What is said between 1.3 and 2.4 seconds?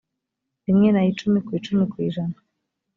ku icumi kwijana